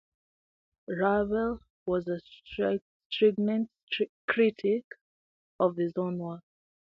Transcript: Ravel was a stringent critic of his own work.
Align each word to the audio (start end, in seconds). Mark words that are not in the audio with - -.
Ravel 0.87 1.59
was 1.85 2.07
a 2.07 2.19
stringent 2.21 3.69
critic 4.25 4.83
of 5.59 5.75
his 5.75 5.93
own 5.95 6.17
work. 6.17 6.41